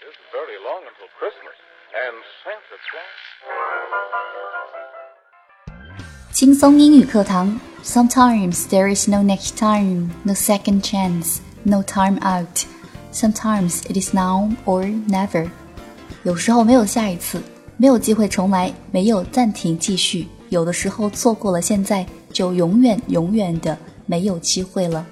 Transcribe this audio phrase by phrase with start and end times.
[0.00, 1.58] It's very long until Christmas,
[1.92, 2.14] and
[2.44, 3.18] Santa Claus.
[6.32, 7.58] 轻松英语课堂。
[7.82, 12.64] Sometimes there is no next time, no second chance, no time out.
[13.12, 15.50] Sometimes it is now or never.
[16.22, 17.42] 有时候没有下一次，
[17.76, 20.28] 没有机会重来，没有暂停继续。
[20.48, 23.76] 有的时候错过了现在，就永远永远的
[24.06, 25.04] 没有机会了。